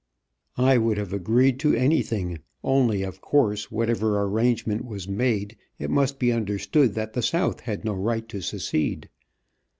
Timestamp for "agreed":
1.13-1.59